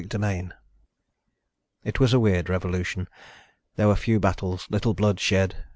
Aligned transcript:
CHAPTER 0.01 0.17
SEVENTEEN 0.17 0.53
It 1.83 1.99
was 1.99 2.11
a 2.11 2.19
weird 2.19 2.49
revolution. 2.49 3.07
There 3.75 3.87
were 3.87 3.95
few 3.95 4.19
battles, 4.19 4.65
little 4.71 4.95
blood 4.95 5.19
shed. 5.19 5.65